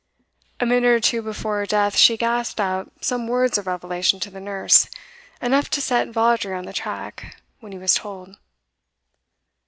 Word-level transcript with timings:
A 0.59 0.65
minute 0.65 0.89
or 0.89 0.99
two 0.99 1.21
before 1.21 1.59
her 1.59 1.67
death 1.67 1.95
she 1.95 2.17
gasped 2.17 2.59
out 2.59 2.91
some 3.01 3.27
words 3.27 3.59
of 3.59 3.67
revelation 3.67 4.19
to 4.21 4.31
the 4.31 4.39
nurse, 4.39 4.89
enough 5.43 5.69
to 5.69 5.79
set 5.79 6.09
Vawdrey 6.09 6.55
on 6.57 6.65
the 6.65 6.73
track, 6.73 7.37
when 7.59 7.71
he 7.71 7.77
was 7.77 7.93
told. 7.93 8.35